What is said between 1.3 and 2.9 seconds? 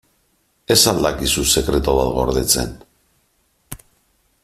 sekretu bat gordetzen?